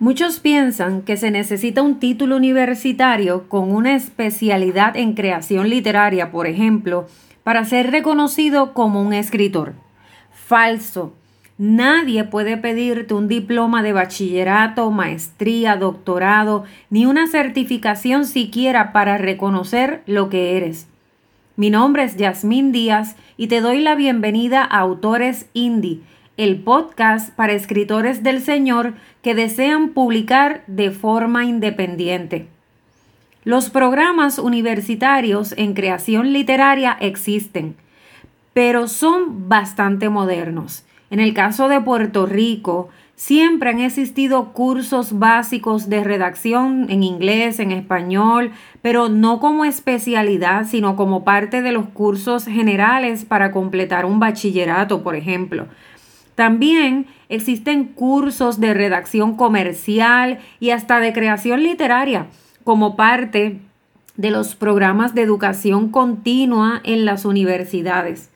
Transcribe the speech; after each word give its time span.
Muchos 0.00 0.40
piensan 0.40 1.02
que 1.02 1.18
se 1.18 1.30
necesita 1.30 1.82
un 1.82 1.98
título 1.98 2.36
universitario 2.36 3.50
con 3.50 3.70
una 3.70 3.94
especialidad 3.94 4.96
en 4.96 5.12
creación 5.12 5.68
literaria, 5.68 6.30
por 6.30 6.46
ejemplo, 6.46 7.06
para 7.44 7.66
ser 7.66 7.90
reconocido 7.90 8.72
como 8.72 9.02
un 9.02 9.12
escritor. 9.12 9.74
Falso. 10.32 11.12
Nadie 11.58 12.24
puede 12.24 12.56
pedirte 12.56 13.12
un 13.12 13.28
diploma 13.28 13.82
de 13.82 13.92
bachillerato, 13.92 14.90
maestría, 14.90 15.76
doctorado, 15.76 16.64
ni 16.88 17.04
una 17.04 17.26
certificación 17.26 18.24
siquiera 18.24 18.92
para 18.92 19.18
reconocer 19.18 20.02
lo 20.06 20.30
que 20.30 20.56
eres. 20.56 20.88
Mi 21.56 21.68
nombre 21.68 22.04
es 22.04 22.16
Yasmín 22.16 22.72
Díaz 22.72 23.16
y 23.36 23.48
te 23.48 23.60
doy 23.60 23.80
la 23.80 23.96
bienvenida 23.96 24.62
a 24.62 24.78
Autores 24.78 25.50
Indie, 25.52 26.00
el 26.40 26.56
podcast 26.56 27.36
para 27.36 27.52
escritores 27.52 28.22
del 28.22 28.40
Señor 28.40 28.94
que 29.20 29.34
desean 29.34 29.90
publicar 29.90 30.64
de 30.66 30.90
forma 30.90 31.44
independiente. 31.44 32.46
Los 33.44 33.68
programas 33.68 34.38
universitarios 34.38 35.52
en 35.58 35.74
creación 35.74 36.32
literaria 36.32 36.96
existen, 36.98 37.76
pero 38.54 38.88
son 38.88 39.50
bastante 39.50 40.08
modernos. 40.08 40.86
En 41.10 41.20
el 41.20 41.34
caso 41.34 41.68
de 41.68 41.78
Puerto 41.82 42.24
Rico, 42.24 42.88
siempre 43.16 43.68
han 43.68 43.80
existido 43.80 44.54
cursos 44.54 45.18
básicos 45.18 45.90
de 45.90 46.02
redacción 46.02 46.86
en 46.88 47.02
inglés, 47.02 47.60
en 47.60 47.70
español, 47.70 48.52
pero 48.80 49.10
no 49.10 49.40
como 49.40 49.66
especialidad, 49.66 50.66
sino 50.66 50.96
como 50.96 51.22
parte 51.22 51.60
de 51.60 51.72
los 51.72 51.90
cursos 51.90 52.46
generales 52.46 53.26
para 53.26 53.52
completar 53.52 54.06
un 54.06 54.20
bachillerato, 54.20 55.02
por 55.02 55.16
ejemplo. 55.16 55.66
También 56.40 57.04
existen 57.28 57.84
cursos 57.84 58.60
de 58.60 58.72
redacción 58.72 59.36
comercial 59.36 60.38
y 60.58 60.70
hasta 60.70 60.98
de 60.98 61.12
creación 61.12 61.62
literaria 61.62 62.28
como 62.64 62.96
parte 62.96 63.60
de 64.16 64.30
los 64.30 64.54
programas 64.54 65.14
de 65.14 65.20
educación 65.20 65.90
continua 65.90 66.80
en 66.82 67.04
las 67.04 67.26
universidades. 67.26 68.30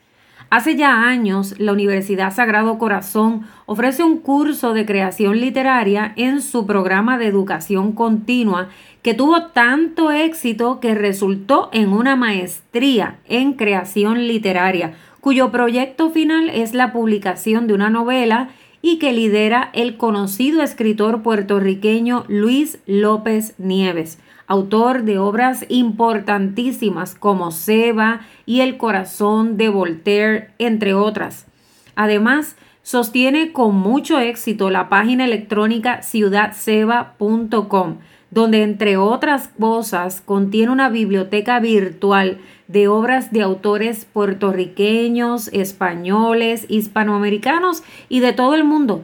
Hace 0.51 0.75
ya 0.75 1.07
años, 1.07 1.55
la 1.57 1.73
Universidad 1.73 2.31
Sagrado 2.31 2.77
Corazón 2.77 3.47
ofrece 3.65 4.03
un 4.03 4.19
curso 4.19 4.75
de 4.75 4.85
creación 4.85 5.39
literaria 5.39 6.13
en 6.15 6.43
su 6.43 6.67
programa 6.67 7.17
de 7.17 7.25
educación 7.25 7.93
continua 7.93 8.69
que 9.01 9.15
tuvo 9.15 9.47
tanto 9.47 10.11
éxito 10.11 10.79
que 10.79 10.93
resultó 10.93 11.69
en 11.73 11.89
una 11.89 12.15
maestría 12.15 13.17
en 13.27 13.53
creación 13.53 14.27
literaria, 14.27 14.93
cuyo 15.25 15.49
proyecto 15.49 16.11
final 16.11 16.51
es 16.51 16.75
la 16.75 16.93
publicación 16.93 17.65
de 17.65 17.73
una 17.73 17.89
novela 17.89 18.49
y 18.83 18.99
que 18.99 19.11
lidera 19.11 19.71
el 19.73 19.97
conocido 19.97 20.61
escritor 20.61 21.23
puertorriqueño 21.23 22.25
Luis 22.27 22.77
López 22.85 23.55
Nieves, 23.57 24.19
autor 24.45 25.01
de 25.01 25.17
obras 25.17 25.65
importantísimas 25.67 27.15
como 27.15 27.49
Seba 27.49 28.21
y 28.45 28.61
El 28.61 28.77
corazón 28.77 29.57
de 29.57 29.69
Voltaire, 29.69 30.51
entre 30.59 30.93
otras. 30.93 31.47
Además, 31.95 32.55
sostiene 32.83 33.51
con 33.51 33.73
mucho 33.73 34.19
éxito 34.19 34.69
la 34.69 34.89
página 34.89 35.25
electrónica 35.25 36.03
ciudadseba.com, 36.03 37.97
donde 38.31 38.63
entre 38.63 38.97
otras 38.97 39.49
cosas 39.59 40.21
contiene 40.21 40.71
una 40.71 40.89
biblioteca 40.89 41.59
virtual 41.59 42.39
de 42.67 42.87
obras 42.87 43.31
de 43.31 43.41
autores 43.41 44.05
puertorriqueños, 44.05 45.49
españoles, 45.49 46.65
hispanoamericanos 46.67 47.83
y 48.09 48.19
de 48.19 48.33
todo 48.33 48.55
el 48.55 48.63
mundo. 48.63 49.03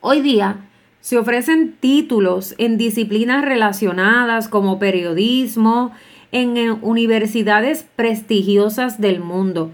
Hoy 0.00 0.20
día 0.20 0.56
se 1.00 1.18
ofrecen 1.18 1.76
títulos 1.78 2.54
en 2.58 2.78
disciplinas 2.78 3.44
relacionadas 3.44 4.48
como 4.48 4.78
periodismo 4.78 5.92
en 6.30 6.56
eh, 6.56 6.70
universidades 6.70 7.86
prestigiosas 7.96 9.00
del 9.00 9.20
mundo, 9.20 9.70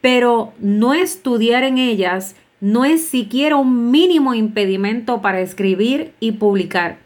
pero 0.00 0.52
no 0.58 0.92
estudiar 0.94 1.64
en 1.64 1.78
ellas 1.78 2.36
no 2.60 2.84
es 2.84 3.06
siquiera 3.06 3.56
un 3.56 3.90
mínimo 3.90 4.34
impedimento 4.34 5.20
para 5.20 5.40
escribir 5.40 6.12
y 6.18 6.32
publicar. 6.32 7.03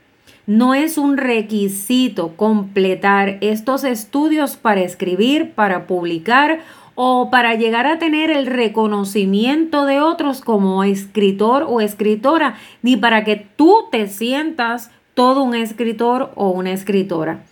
No 0.48 0.72
es 0.72 0.96
un 0.96 1.18
requisito 1.18 2.34
completar 2.34 3.36
estos 3.42 3.84
estudios 3.84 4.56
para 4.56 4.80
escribir, 4.80 5.50
para 5.50 5.86
publicar 5.86 6.60
o 6.94 7.28
para 7.30 7.54
llegar 7.54 7.86
a 7.86 7.98
tener 7.98 8.30
el 8.30 8.46
reconocimiento 8.46 9.84
de 9.84 10.00
otros 10.00 10.40
como 10.40 10.84
escritor 10.84 11.66
o 11.68 11.82
escritora, 11.82 12.54
ni 12.80 12.96
para 12.96 13.24
que 13.24 13.36
tú 13.56 13.88
te 13.92 14.08
sientas 14.08 14.90
todo 15.12 15.42
un 15.42 15.54
escritor 15.54 16.32
o 16.34 16.48
una 16.48 16.72
escritora. 16.72 17.44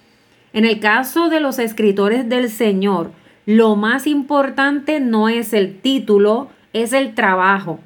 En 0.55 0.65
el 0.65 0.81
caso 0.81 1.29
de 1.29 1.41
los 1.41 1.59
escritores 1.59 2.31
del 2.31 2.49
Señor, 2.49 3.11
lo 3.45 3.77
más 3.77 4.07
importante 4.07 5.01
no 5.01 5.29
es 5.29 5.53
el 5.53 5.81
título, 5.83 6.49
es 6.73 6.95
el 6.95 7.15
trabajo. 7.15 7.79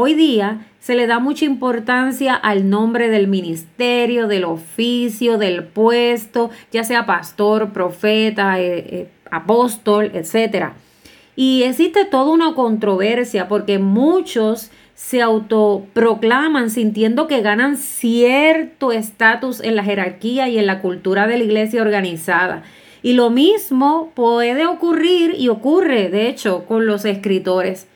Hoy 0.00 0.14
día 0.14 0.64
se 0.78 0.94
le 0.94 1.08
da 1.08 1.18
mucha 1.18 1.44
importancia 1.44 2.32
al 2.36 2.70
nombre 2.70 3.10
del 3.10 3.26
ministerio, 3.26 4.28
del 4.28 4.44
oficio, 4.44 5.38
del 5.38 5.64
puesto, 5.64 6.50
ya 6.70 6.84
sea 6.84 7.04
pastor, 7.04 7.72
profeta, 7.72 8.60
eh, 8.60 8.78
eh, 8.78 9.08
apóstol, 9.28 10.12
etc. 10.14 10.66
Y 11.34 11.64
existe 11.64 12.04
toda 12.04 12.30
una 12.30 12.54
controversia 12.54 13.48
porque 13.48 13.80
muchos 13.80 14.70
se 14.94 15.20
autoproclaman 15.20 16.70
sintiendo 16.70 17.26
que 17.26 17.42
ganan 17.42 17.76
cierto 17.76 18.92
estatus 18.92 19.58
en 19.60 19.74
la 19.74 19.82
jerarquía 19.82 20.48
y 20.48 20.58
en 20.58 20.66
la 20.66 20.80
cultura 20.80 21.26
de 21.26 21.38
la 21.38 21.44
iglesia 21.44 21.82
organizada. 21.82 22.62
Y 23.02 23.14
lo 23.14 23.30
mismo 23.30 24.12
puede 24.14 24.64
ocurrir 24.64 25.34
y 25.36 25.48
ocurre, 25.48 26.08
de 26.08 26.28
hecho, 26.28 26.66
con 26.66 26.86
los 26.86 27.04
escritores. 27.04 27.88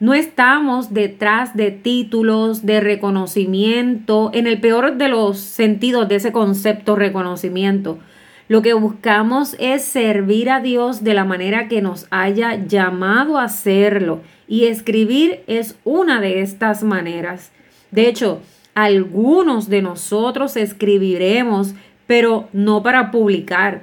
No 0.00 0.14
estamos 0.14 0.94
detrás 0.94 1.56
de 1.56 1.72
títulos, 1.72 2.64
de 2.64 2.78
reconocimiento, 2.78 4.30
en 4.32 4.46
el 4.46 4.60
peor 4.60 4.96
de 4.96 5.08
los 5.08 5.40
sentidos 5.40 6.08
de 6.08 6.16
ese 6.16 6.30
concepto 6.30 6.94
reconocimiento. 6.94 7.98
Lo 8.46 8.62
que 8.62 8.74
buscamos 8.74 9.56
es 9.58 9.82
servir 9.82 10.50
a 10.50 10.60
Dios 10.60 11.02
de 11.02 11.14
la 11.14 11.24
manera 11.24 11.66
que 11.66 11.82
nos 11.82 12.06
haya 12.10 12.64
llamado 12.64 13.38
a 13.38 13.44
hacerlo 13.44 14.20
y 14.46 14.66
escribir 14.66 15.40
es 15.48 15.76
una 15.84 16.20
de 16.20 16.42
estas 16.42 16.84
maneras. 16.84 17.50
De 17.90 18.06
hecho, 18.08 18.40
algunos 18.74 19.68
de 19.68 19.82
nosotros 19.82 20.56
escribiremos, 20.56 21.74
pero 22.06 22.48
no 22.52 22.84
para 22.84 23.10
publicar. 23.10 23.82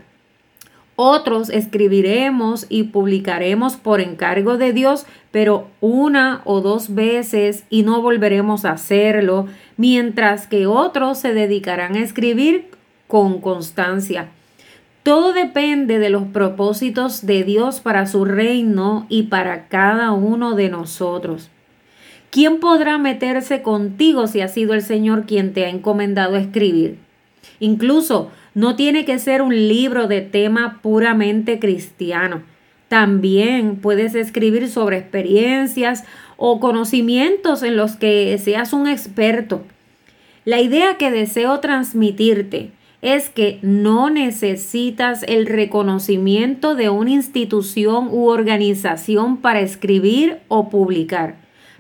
Otros 0.95 1.49
escribiremos 1.49 2.67
y 2.69 2.83
publicaremos 2.83 3.75
por 3.75 3.99
encargo 3.99 4.57
de 4.57 4.71
Dios, 4.71 5.05
pero 5.35 5.67
una 5.81 6.41
o 6.45 6.61
dos 6.61 6.95
veces 6.95 7.65
y 7.69 7.83
no 7.83 8.01
volveremos 8.01 8.63
a 8.63 8.71
hacerlo, 8.71 9.47
mientras 9.75 10.47
que 10.47 10.65
otros 10.65 11.17
se 11.17 11.33
dedicarán 11.33 11.97
a 11.97 11.99
escribir 11.99 12.69
con 13.07 13.41
constancia. 13.41 14.29
Todo 15.03 15.33
depende 15.33 15.99
de 15.99 16.09
los 16.09 16.23
propósitos 16.23 17.25
de 17.25 17.43
Dios 17.43 17.81
para 17.81 18.05
su 18.05 18.23
reino 18.23 19.07
y 19.09 19.23
para 19.23 19.67
cada 19.67 20.13
uno 20.13 20.55
de 20.55 20.69
nosotros. 20.69 21.49
¿Quién 22.29 22.61
podrá 22.61 22.97
meterse 22.97 23.61
contigo 23.61 24.27
si 24.27 24.39
ha 24.39 24.47
sido 24.47 24.73
el 24.73 24.83
Señor 24.83 25.25
quien 25.25 25.51
te 25.51 25.65
ha 25.65 25.69
encomendado 25.69 26.37
escribir? 26.37 26.97
Incluso 27.59 28.31
no 28.53 28.77
tiene 28.77 29.03
que 29.03 29.19
ser 29.19 29.41
un 29.41 29.53
libro 29.53 30.07
de 30.07 30.21
tema 30.21 30.79
puramente 30.81 31.59
cristiano. 31.59 32.54
También 32.87 33.77
puedes 33.77 34.15
escribir 34.15 34.69
sobre 34.69 34.97
experiencias 34.97 36.03
o 36.37 36.59
conocimientos 36.59 37.63
en 37.63 37.75
los 37.75 37.95
que 37.95 38.37
seas 38.37 38.73
un 38.73 38.87
experto. 38.87 39.63
La 40.43 40.61
idea 40.61 40.97
que 40.97 41.09
deseo 41.09 41.59
transmitirte 41.59 42.71
es 43.01 43.29
que 43.29 43.59
no 43.61 44.09
necesitas 44.09 45.23
el 45.27 45.45
reconocimiento 45.45 46.75
de 46.75 46.89
una 46.89 47.11
institución 47.11 48.09
u 48.11 48.29
organización 48.29 49.37
para 49.37 49.61
escribir 49.61 50.39
o 50.47 50.69
publicar. 50.69 51.35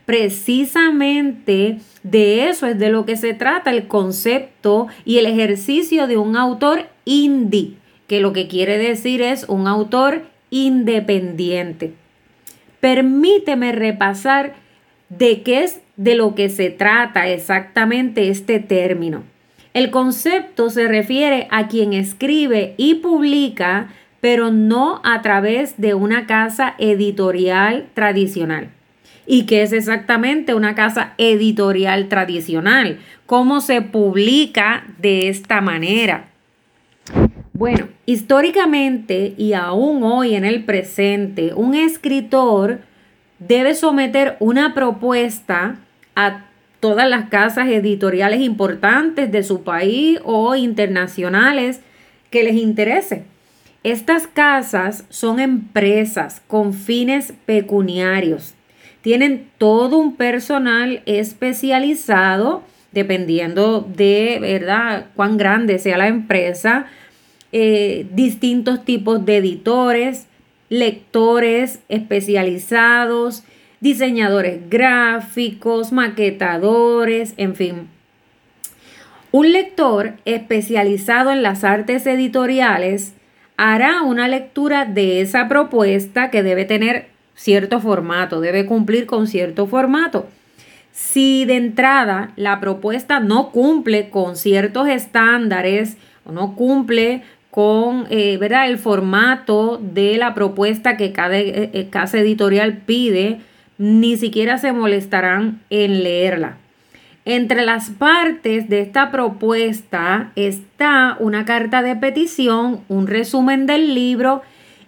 Precisamente 0.05 1.79
de 2.03 2.49
eso 2.49 2.67
es 2.67 2.77
de 2.77 2.89
lo 2.89 3.05
que 3.05 3.17
se 3.17 3.33
trata 3.33 3.71
el 3.71 3.87
concepto 3.87 4.87
y 5.03 5.17
el 5.17 5.25
ejercicio 5.25 6.05
de 6.05 6.17
un 6.17 6.35
autor 6.35 6.87
indie, 7.05 7.73
que 8.07 8.19
lo 8.19 8.31
que 8.31 8.47
quiere 8.47 8.77
decir 8.77 9.23
es 9.23 9.45
un 9.49 9.67
autor 9.67 10.23
independiente. 10.49 11.93
Permíteme 12.79 13.71
repasar 13.71 14.53
de 15.09 15.41
qué 15.41 15.63
es 15.63 15.81
de 15.97 16.15
lo 16.15 16.35
que 16.35 16.49
se 16.49 16.69
trata 16.69 17.27
exactamente 17.27 18.29
este 18.29 18.59
término. 18.59 19.23
El 19.73 19.91
concepto 19.91 20.69
se 20.69 20.87
refiere 20.87 21.47
a 21.51 21.67
quien 21.67 21.93
escribe 21.93 22.75
y 22.77 22.95
publica, 22.95 23.89
pero 24.21 24.51
no 24.51 25.01
a 25.03 25.21
través 25.21 25.79
de 25.79 25.93
una 25.93 26.25
casa 26.25 26.75
editorial 26.77 27.87
tradicional. 27.93 28.69
y 29.27 29.47
qué 29.47 29.63
es 29.63 29.73
exactamente 29.73 30.53
una 30.53 30.75
casa 30.75 31.13
editorial 31.17 32.09
tradicional, 32.09 32.99
cómo 33.25 33.59
se 33.59 33.81
publica 33.81 34.85
de 34.99 35.29
esta 35.29 35.61
manera. 35.61 36.29
Bueno, 37.57 37.87
históricamente 38.05 39.33
y 39.37 39.53
aún 39.53 40.03
hoy 40.03 40.35
en 40.35 40.43
el 40.43 40.65
presente, 40.65 41.53
un 41.53 41.73
escritor 41.73 42.81
debe 43.39 43.75
someter 43.75 44.35
una 44.41 44.73
propuesta 44.73 45.77
a 46.17 46.47
todas 46.81 47.07
las 47.07 47.29
casas 47.29 47.69
editoriales 47.69 48.41
importantes 48.41 49.31
de 49.31 49.41
su 49.41 49.63
país 49.63 50.19
o 50.25 50.53
internacionales 50.57 51.79
que 52.29 52.43
les 52.43 52.55
interese. 52.55 53.23
Estas 53.83 54.27
casas 54.27 55.05
son 55.07 55.39
empresas 55.39 56.41
con 56.47 56.73
fines 56.73 57.31
pecuniarios. 57.45 58.53
Tienen 58.99 59.47
todo 59.57 59.97
un 59.97 60.17
personal 60.17 61.03
especializado, 61.05 62.63
dependiendo 62.91 63.79
de, 63.79 64.39
¿verdad?, 64.41 65.05
cuán 65.15 65.37
grande 65.37 65.79
sea 65.79 65.97
la 65.97 66.07
empresa, 66.07 66.87
eh, 67.57 68.05
distintos 68.11 68.83
tipos 68.83 69.25
de 69.25 69.37
editores, 69.37 70.27
lectores 70.67 71.79
especializados, 71.87 73.43
diseñadores 73.79 74.69
gráficos, 74.69 75.93
maquetadores, 75.93 77.33
en 77.37 77.55
fin. 77.55 77.87
Un 79.31 79.53
lector 79.53 80.15
especializado 80.25 81.31
en 81.31 81.43
las 81.43 81.63
artes 81.63 82.05
editoriales 82.07 83.13
hará 83.55 84.01
una 84.01 84.27
lectura 84.27 84.83
de 84.83 85.21
esa 85.21 85.47
propuesta 85.47 86.31
que 86.31 86.43
debe 86.43 86.65
tener 86.65 87.07
cierto 87.35 87.79
formato, 87.79 88.41
debe 88.41 88.65
cumplir 88.65 89.05
con 89.05 89.27
cierto 89.27 89.65
formato. 89.65 90.27
Si 90.91 91.45
de 91.45 91.55
entrada 91.55 92.33
la 92.35 92.59
propuesta 92.59 93.21
no 93.21 93.53
cumple 93.53 94.09
con 94.09 94.35
ciertos 94.35 94.89
estándares 94.89 95.95
o 96.25 96.31
no 96.31 96.55
cumple 96.55 97.23
con 97.55 98.05
eh, 98.09 98.35
¿verdad? 98.35 98.67
el 98.67 98.77
formato 98.77 99.79
de 99.81 100.17
la 100.17 100.33
propuesta 100.33 100.97
que 100.97 101.13
cada 101.13 101.39
eh, 101.39 101.69
eh, 101.71 101.87
casa 101.89 102.19
editorial 102.19 102.79
pide, 102.79 103.39
ni 103.77 104.17
siquiera 104.17 104.57
se 104.57 104.73
molestarán 104.73 105.61
en 105.69 106.03
leerla. 106.03 106.57
Entre 107.23 107.63
las 107.63 107.91
partes 107.91 108.67
de 108.67 108.81
esta 108.81 109.09
propuesta 109.09 110.33
está 110.35 111.15
una 111.21 111.45
carta 111.45 111.81
de 111.81 111.95
petición, 111.95 112.81
un 112.89 113.07
resumen 113.07 113.67
del 113.67 113.95
libro 113.95 114.41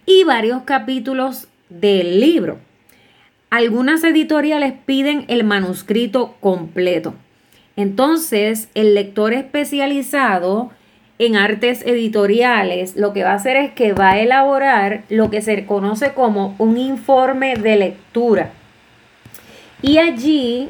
y 0.05 0.25
varios 0.25 0.63
capítulos 0.63 1.47
del 1.69 2.19
libro. 2.19 2.59
Algunas 3.49 4.03
editoriales 4.03 4.73
piden 4.85 5.23
el 5.29 5.45
manuscrito 5.45 6.35
completo. 6.41 7.13
Entonces, 7.77 8.67
el 8.73 8.93
lector 8.93 9.31
especializado 9.31 10.71
en 11.19 11.35
artes 11.35 11.81
editoriales 11.85 12.95
lo 12.95 13.13
que 13.13 13.23
va 13.23 13.31
a 13.31 13.35
hacer 13.35 13.57
es 13.57 13.71
que 13.71 13.93
va 13.93 14.11
a 14.11 14.19
elaborar 14.19 15.03
lo 15.09 15.29
que 15.29 15.41
se 15.41 15.65
conoce 15.65 16.13
como 16.13 16.55
un 16.59 16.77
informe 16.77 17.55
de 17.55 17.75
lectura. 17.75 18.51
Y 19.81 19.97
allí 19.97 20.69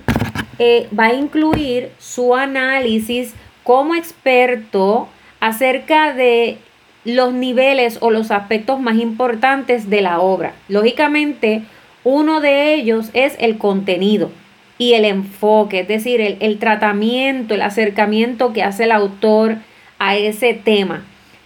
eh, 0.60 0.88
va 0.98 1.08
a 1.08 1.14
incluir 1.14 1.92
su 1.98 2.36
análisis 2.36 3.34
como 3.64 3.96
experto 3.96 5.10
acerca 5.40 6.14
de 6.14 6.58
los 7.04 7.34
niveles 7.34 7.98
o 8.02 8.12
los 8.12 8.32
aspectos 8.32 8.80
más 8.80 8.98
importantes 8.98 9.90
de 9.90 10.02
la 10.02 10.20
obra. 10.20 10.54
Lógicamente, 10.68 11.64
uno 12.04 12.42
de 12.42 12.74
ellos 12.74 13.10
es 13.14 13.36
el 13.40 13.58
contenido 13.58 14.30
y 14.78 14.94
el 14.94 15.06
enfoque, 15.06 15.82
es 15.82 15.88
decir, 15.88 16.22
el, 16.22 16.38
el 16.40 16.60
tratamiento, 16.60 17.54
el 17.54 17.62
acercamiento 17.62 18.54
que 18.54 18.64
hace 18.64 18.86
el 18.86 18.92
autor 18.92 19.58
a 20.00 20.18
ese 20.18 20.54
tema. 20.54 21.04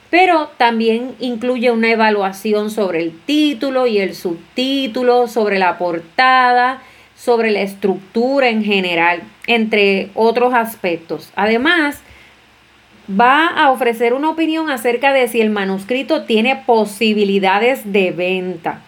Pero 0.10 0.50
también 0.58 1.16
incluye 1.20 1.72
una 1.72 1.92
evaluación 1.92 2.70
sobre 2.70 3.02
el 3.02 3.18
título 3.20 3.88
y 3.88 4.00
el 4.00 4.14
subtítulo, 4.14 5.28
sobre 5.28 5.58
la 5.58 5.78
portada, 5.78 6.82
sobre 7.16 7.52
la 7.52 7.62
estructura 7.62 8.50
en 8.50 8.64
general, 8.64 9.22
entre 9.48 10.10
otros 10.16 10.54
aspectos. 10.54 11.32
Además, 11.36 12.02
va 13.10 13.48
a 13.48 13.72
ofrecer 13.72 14.14
una 14.14 14.30
opinión 14.30 14.70
acerca 14.70 15.14
de 15.14 15.28
si 15.28 15.42
el 15.42 15.50
manuscrito 15.50 16.24
tiene 16.24 16.64
posibilidades 16.66 17.92
de 17.92 18.12
venta. 18.12 18.82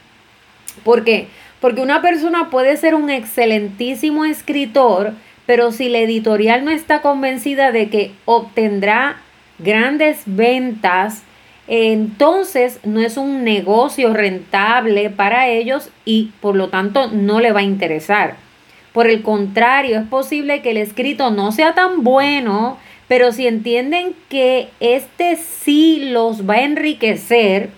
¿Por 0.83 1.03
qué? 1.03 1.27
Porque 1.61 1.81
una 1.81 2.01
persona 2.01 2.49
puede 2.49 2.75
ser 2.75 2.95
un 2.95 3.09
excelentísimo 3.09 4.25
escritor, 4.25 5.13
pero 5.45 5.71
si 5.71 5.89
la 5.89 5.99
editorial 5.99 6.65
no 6.65 6.71
está 6.71 7.01
convencida 7.01 7.71
de 7.71 7.89
que 7.89 8.11
obtendrá 8.25 9.17
grandes 9.59 10.23
ventas, 10.25 11.23
entonces 11.67 12.79
no 12.83 12.99
es 12.99 13.17
un 13.17 13.43
negocio 13.43 14.13
rentable 14.13 15.09
para 15.09 15.47
ellos 15.47 15.89
y 16.05 16.31
por 16.41 16.55
lo 16.55 16.69
tanto 16.69 17.07
no 17.07 17.39
le 17.39 17.51
va 17.51 17.61
a 17.61 17.63
interesar. 17.63 18.35
Por 18.91 19.07
el 19.07 19.21
contrario, 19.23 19.97
es 19.97 20.07
posible 20.07 20.61
que 20.61 20.71
el 20.71 20.77
escrito 20.77 21.31
no 21.31 21.51
sea 21.51 21.73
tan 21.73 22.03
bueno, 22.03 22.77
pero 23.07 23.31
si 23.31 23.47
entienden 23.47 24.13
que 24.29 24.69
este 24.79 25.35
sí 25.35 26.09
los 26.11 26.47
va 26.47 26.55
a 26.55 26.63
enriquecer, 26.63 27.69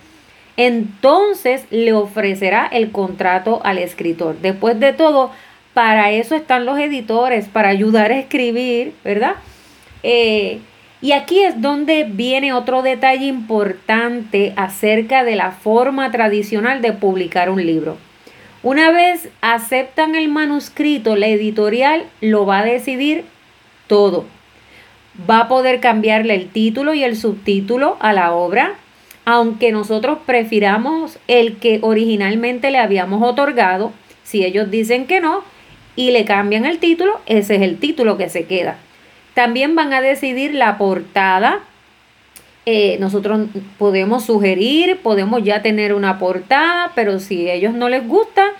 entonces 0.56 1.64
le 1.70 1.92
ofrecerá 1.92 2.66
el 2.66 2.90
contrato 2.90 3.60
al 3.64 3.78
escritor. 3.78 4.36
Después 4.40 4.78
de 4.80 4.92
todo, 4.92 5.30
para 5.74 6.10
eso 6.10 6.34
están 6.34 6.64
los 6.64 6.78
editores, 6.78 7.48
para 7.48 7.68
ayudar 7.68 8.10
a 8.10 8.18
escribir, 8.18 8.94
¿verdad? 9.04 9.36
Eh, 10.02 10.60
y 11.02 11.12
aquí 11.12 11.42
es 11.42 11.60
donde 11.60 12.04
viene 12.04 12.52
otro 12.52 12.82
detalle 12.82 13.26
importante 13.26 14.54
acerca 14.56 15.24
de 15.24 15.36
la 15.36 15.52
forma 15.52 16.10
tradicional 16.10 16.80
de 16.80 16.92
publicar 16.92 17.50
un 17.50 17.64
libro. 17.64 17.98
Una 18.62 18.90
vez 18.90 19.28
aceptan 19.42 20.14
el 20.14 20.28
manuscrito, 20.28 21.14
la 21.14 21.28
editorial 21.28 22.04
lo 22.20 22.46
va 22.46 22.60
a 22.60 22.64
decidir 22.64 23.24
todo. 23.86 24.24
Va 25.30 25.40
a 25.40 25.48
poder 25.48 25.80
cambiarle 25.80 26.34
el 26.34 26.48
título 26.48 26.94
y 26.94 27.04
el 27.04 27.16
subtítulo 27.16 27.96
a 28.00 28.12
la 28.12 28.32
obra, 28.32 28.74
aunque 29.24 29.72
nosotros 29.72 30.18
prefiramos 30.24 31.18
el 31.28 31.58
que 31.58 31.78
originalmente 31.82 32.70
le 32.70 32.78
habíamos 32.78 33.22
otorgado. 33.22 33.92
Si 34.24 34.44
ellos 34.44 34.70
dicen 34.70 35.06
que 35.06 35.20
no 35.20 35.44
y 35.94 36.10
le 36.10 36.24
cambian 36.24 36.64
el 36.64 36.78
título, 36.78 37.20
ese 37.26 37.56
es 37.56 37.62
el 37.62 37.78
título 37.78 38.16
que 38.16 38.28
se 38.28 38.46
queda. 38.46 38.78
También 39.36 39.74
van 39.74 39.92
a 39.92 40.00
decidir 40.00 40.54
la 40.54 40.78
portada. 40.78 41.60
Eh, 42.64 42.96
nosotros 43.00 43.48
podemos 43.76 44.24
sugerir, 44.24 45.00
podemos 45.02 45.44
ya 45.44 45.60
tener 45.60 45.92
una 45.92 46.18
portada, 46.18 46.92
pero 46.94 47.18
si 47.20 47.46
a 47.50 47.52
ellos 47.52 47.74
no 47.74 47.90
les 47.90 48.08
gusta, 48.08 48.52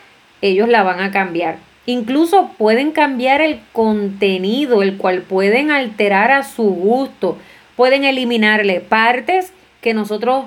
ellos 0.42 0.68
la 0.68 0.82
van 0.82 1.00
a 1.00 1.10
cambiar. 1.10 1.56
Incluso 1.86 2.50
pueden 2.58 2.92
cambiar 2.92 3.40
el 3.40 3.60
contenido, 3.72 4.82
el 4.82 4.98
cual 4.98 5.22
pueden 5.22 5.70
alterar 5.70 6.30
a 6.30 6.42
su 6.42 6.64
gusto. 6.64 7.38
Pueden 7.74 8.04
eliminarle 8.04 8.80
partes 8.80 9.54
que 9.80 9.94
nosotros 9.94 10.44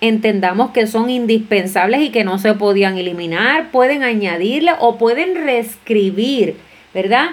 entendamos 0.00 0.70
que 0.70 0.86
son 0.86 1.10
indispensables 1.10 2.02
y 2.02 2.10
que 2.10 2.22
no 2.22 2.38
se 2.38 2.54
podían 2.54 2.98
eliminar. 2.98 3.72
Pueden 3.72 4.04
añadirle 4.04 4.74
o 4.78 4.96
pueden 4.96 5.34
reescribir, 5.34 6.54
¿verdad? 6.94 7.30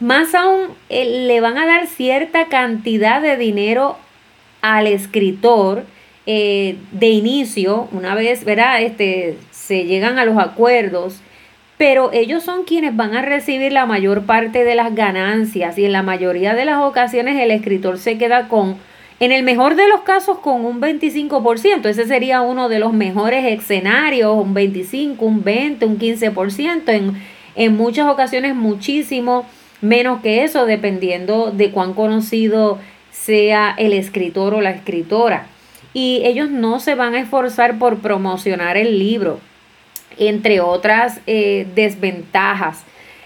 Más 0.00 0.34
aún, 0.34 0.68
eh, 0.88 1.26
le 1.26 1.40
van 1.42 1.58
a 1.58 1.66
dar 1.66 1.86
cierta 1.86 2.46
cantidad 2.46 3.20
de 3.20 3.36
dinero 3.36 3.98
al 4.62 4.86
escritor 4.86 5.84
eh, 6.24 6.76
de 6.92 7.08
inicio, 7.08 7.86
una 7.92 8.14
vez, 8.14 8.44
¿verdad? 8.44 8.80
Este, 8.80 9.36
se 9.50 9.84
llegan 9.84 10.18
a 10.18 10.24
los 10.24 10.38
acuerdos, 10.38 11.20
pero 11.76 12.10
ellos 12.14 12.42
son 12.42 12.64
quienes 12.64 12.96
van 12.96 13.14
a 13.14 13.20
recibir 13.20 13.72
la 13.72 13.84
mayor 13.84 14.24
parte 14.24 14.64
de 14.64 14.74
las 14.74 14.94
ganancias 14.94 15.76
y 15.76 15.84
en 15.84 15.92
la 15.92 16.02
mayoría 16.02 16.54
de 16.54 16.64
las 16.64 16.78
ocasiones 16.82 17.38
el 17.38 17.50
escritor 17.50 17.98
se 17.98 18.16
queda 18.16 18.48
con, 18.48 18.76
en 19.18 19.32
el 19.32 19.42
mejor 19.42 19.76
de 19.76 19.86
los 19.86 20.00
casos, 20.00 20.38
con 20.38 20.64
un 20.64 20.80
25%. 20.80 21.86
Ese 21.86 22.06
sería 22.06 22.40
uno 22.40 22.70
de 22.70 22.78
los 22.78 22.94
mejores 22.94 23.44
escenarios, 23.44 24.34
un 24.34 24.54
25, 24.54 25.22
un 25.24 25.44
20, 25.44 25.84
un 25.84 25.98
15%, 25.98 26.88
en, 26.88 27.22
en 27.54 27.76
muchas 27.76 28.08
ocasiones 28.08 28.54
muchísimo 28.54 29.44
menos 29.80 30.20
que 30.20 30.44
eso, 30.44 30.66
dependiendo 30.66 31.50
de 31.50 31.70
cuán 31.70 31.94
conocido 31.94 32.78
sea 33.10 33.74
el 33.76 33.92
escritor 33.92 34.54
o 34.54 34.60
la 34.60 34.70
escritora. 34.70 35.46
Y 35.92 36.22
ellos 36.24 36.50
no 36.50 36.80
se 36.80 36.94
van 36.94 37.14
a 37.14 37.20
esforzar 37.20 37.78
por 37.78 37.98
promocionar 37.98 38.76
el 38.76 38.98
libro, 38.98 39.40
entre 40.18 40.60
otras 40.60 41.20
eh, 41.26 41.66
desventajas. 41.74 42.84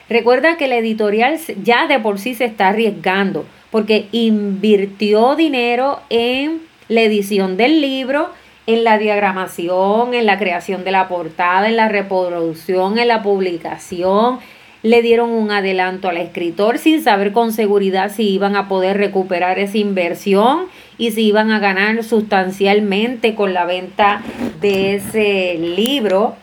Recuerda 0.09 0.57
que 0.57 0.69
la 0.69 0.77
editorial 0.77 1.39
ya 1.63 1.87
de 1.87 1.99
por 1.99 2.19
sí 2.19 2.35
se 2.35 2.45
está 2.45 2.69
arriesgando 2.69 3.45
porque 3.75 4.07
invirtió 4.13 5.35
dinero 5.35 5.99
en 6.09 6.63
la 6.89 7.01
edición 7.01 7.57
del 7.57 7.81
libro, 7.81 8.31
en 8.69 8.85
la 8.85 8.99
diagramación, 8.99 10.15
en 10.15 10.27
la 10.27 10.39
creación 10.39 10.85
de 10.85 10.93
la 10.93 11.09
portada, 11.09 11.69
en 11.69 11.75
la 11.75 11.89
reproducción, 11.89 12.99
en 12.99 13.09
la 13.09 13.25
publicación, 13.25 14.39
le 14.85 15.01
dieron 15.01 15.31
un 15.31 15.51
adelanto 15.51 16.11
al 16.11 16.19
escritor 16.19 16.77
sin 16.79 17.03
saber 17.03 17.33
con 17.33 17.53
seguridad 17.53 18.13
si 18.15 18.29
iban 18.29 18.55
a 18.55 18.69
poder 18.69 18.99
recuperar 18.99 19.59
esa 19.59 19.79
inversión 19.79 20.67
y 20.99 21.13
si 21.13 21.23
iban 21.23 21.51
a 21.51 21.59
ganar 21.59 22.05
sustancialmente 22.05 23.35
con 23.35 23.55
la 23.55 23.65
venta 23.65 24.21
de 24.61 24.97
ese 24.97 25.57
libro. 25.59 26.37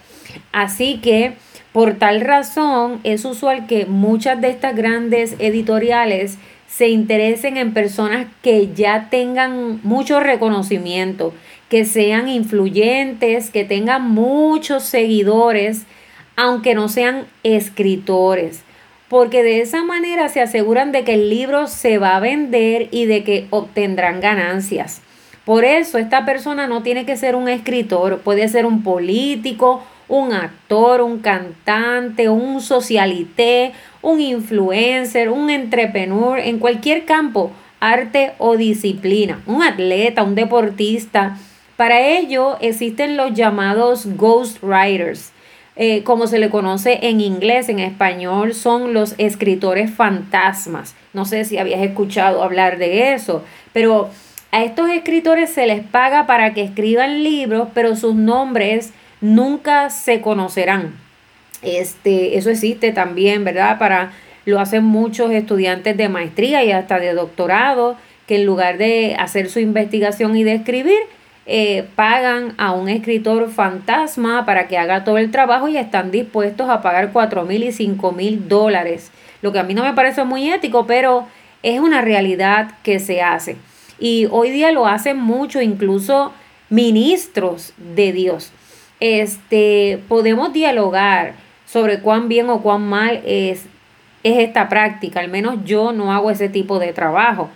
Así 0.51 0.97
que 0.97 1.33
por 1.71 1.93
tal 1.99 2.19
razón 2.21 2.99
es 3.03 3.25
usual 3.25 3.67
que 3.67 3.85
muchas 3.85 4.41
de 4.41 4.49
estas 4.49 4.75
grandes 4.75 5.35
editoriales 5.37 6.39
se 6.67 6.89
interesen 6.89 7.57
en 7.57 7.75
personas 7.75 8.25
que 8.41 8.73
ya 8.73 9.09
tengan 9.11 9.79
mucho 9.83 10.19
reconocimiento, 10.19 11.31
que 11.69 11.85
sean 11.85 12.27
influyentes, 12.27 13.51
que 13.51 13.65
tengan 13.65 14.09
muchos 14.09 14.81
seguidores, 14.81 15.85
aunque 16.41 16.73
no 16.73 16.89
sean 16.89 17.27
escritores, 17.43 18.63
porque 19.09 19.43
de 19.43 19.61
esa 19.61 19.83
manera 19.83 20.27
se 20.27 20.41
aseguran 20.41 20.91
de 20.91 21.03
que 21.03 21.13
el 21.13 21.29
libro 21.29 21.67
se 21.67 21.99
va 21.99 22.15
a 22.15 22.19
vender 22.19 22.87
y 22.89 23.05
de 23.05 23.23
que 23.23 23.45
obtendrán 23.51 24.21
ganancias. 24.21 25.03
Por 25.45 25.65
eso 25.65 25.99
esta 25.99 26.25
persona 26.25 26.65
no 26.65 26.81
tiene 26.81 27.05
que 27.05 27.15
ser 27.15 27.35
un 27.35 27.47
escritor, 27.47 28.21
puede 28.21 28.47
ser 28.47 28.65
un 28.65 28.81
político, 28.81 29.83
un 30.07 30.33
actor, 30.33 31.01
un 31.01 31.19
cantante, 31.19 32.27
un 32.27 32.59
socialité, 32.59 33.73
un 34.01 34.19
influencer, 34.19 35.29
un 35.29 35.51
entrepreneur 35.51 36.39
en 36.39 36.57
cualquier 36.57 37.05
campo, 37.05 37.51
arte 37.79 38.31
o 38.39 38.57
disciplina, 38.57 39.43
un 39.45 39.61
atleta, 39.61 40.23
un 40.23 40.33
deportista. 40.33 41.37
Para 41.77 42.01
ello 42.01 42.57
existen 42.61 43.15
los 43.15 43.31
llamados 43.35 44.07
ghostwriters 44.15 45.33
eh, 45.75 46.03
como 46.03 46.27
se 46.27 46.39
le 46.39 46.49
conoce 46.49 46.99
en 47.03 47.21
inglés, 47.21 47.69
en 47.69 47.79
español, 47.79 48.53
son 48.53 48.93
los 48.93 49.15
escritores 49.17 49.91
fantasmas. 49.91 50.95
No 51.13 51.25
sé 51.25 51.45
si 51.45 51.57
habías 51.57 51.81
escuchado 51.81 52.43
hablar 52.43 52.77
de 52.77 53.13
eso, 53.13 53.43
pero 53.73 54.09
a 54.51 54.63
estos 54.63 54.89
escritores 54.89 55.49
se 55.49 55.65
les 55.65 55.81
paga 55.81 56.27
para 56.27 56.53
que 56.53 56.61
escriban 56.61 57.23
libros, 57.23 57.69
pero 57.73 57.95
sus 57.95 58.15
nombres 58.15 58.91
nunca 59.21 59.89
se 59.89 60.19
conocerán. 60.19 60.93
Este, 61.61 62.37
eso 62.37 62.49
existe 62.49 62.91
también, 62.91 63.43
¿verdad? 63.43 63.79
Para 63.79 64.11
lo 64.45 64.59
hacen 64.59 64.83
muchos 64.83 65.31
estudiantes 65.31 65.95
de 65.95 66.09
maestría 66.09 66.63
y 66.63 66.71
hasta 66.71 66.99
de 66.99 67.13
doctorado, 67.13 67.95
que 68.27 68.37
en 68.37 68.45
lugar 68.45 68.77
de 68.77 69.15
hacer 69.17 69.49
su 69.49 69.59
investigación 69.59 70.35
y 70.35 70.43
de 70.43 70.55
escribir, 70.55 70.99
eh, 71.45 71.87
pagan 71.95 72.53
a 72.57 72.71
un 72.71 72.87
escritor 72.87 73.49
fantasma 73.49 74.45
para 74.45 74.67
que 74.67 74.77
haga 74.77 75.03
todo 75.03 75.17
el 75.17 75.31
trabajo 75.31 75.67
y 75.67 75.77
están 75.77 76.11
dispuestos 76.11 76.69
a 76.69 76.81
pagar 76.81 77.11
4 77.11 77.45
mil 77.45 77.63
y 77.63 77.71
5 77.71 78.11
mil 78.11 78.47
dólares. 78.47 79.11
Lo 79.41 79.51
que 79.51 79.59
a 79.59 79.63
mí 79.63 79.73
no 79.73 79.83
me 79.83 79.93
parece 79.93 80.23
muy 80.23 80.51
ético, 80.51 80.85
pero 80.85 81.27
es 81.63 81.79
una 81.79 82.01
realidad 82.01 82.71
que 82.83 82.99
se 82.99 83.21
hace. 83.21 83.57
Y 83.99 84.27
hoy 84.31 84.51
día 84.51 84.71
lo 84.71 84.87
hacen 84.87 85.17
mucho, 85.17 85.61
incluso 85.61 86.31
ministros 86.69 87.73
de 87.77 88.13
Dios. 88.13 88.51
Este, 88.99 90.01
podemos 90.07 90.53
dialogar 90.53 91.33
sobre 91.65 92.01
cuán 92.01 92.27
bien 92.27 92.49
o 92.49 92.61
cuán 92.61 92.87
mal 92.87 93.21
es, 93.25 93.65
es 94.23 94.37
esta 94.37 94.69
práctica. 94.69 95.19
Al 95.19 95.29
menos 95.29 95.59
yo 95.65 95.91
no 95.91 96.13
hago 96.13 96.29
ese 96.29 96.49
tipo 96.49 96.79
de 96.79 96.93
trabajo. 96.93 97.49